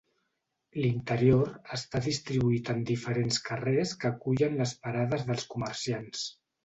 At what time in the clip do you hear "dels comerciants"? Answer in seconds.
5.29-6.25